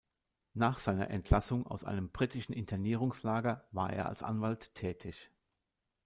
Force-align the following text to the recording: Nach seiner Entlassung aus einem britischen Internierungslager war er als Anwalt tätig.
Nach 0.55 0.79
seiner 0.79 1.11
Entlassung 1.11 1.67
aus 1.67 1.83
einem 1.83 2.09
britischen 2.11 2.53
Internierungslager 2.53 3.67
war 3.71 3.93
er 3.93 4.09
als 4.09 4.23
Anwalt 4.23 4.73
tätig. 4.73 5.29